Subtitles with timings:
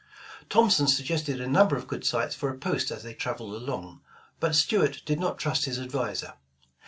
[0.49, 4.01] Thompson suggested a number of good sites for a post as they traveled along,
[4.39, 6.33] but Stuart did not trust his adviser.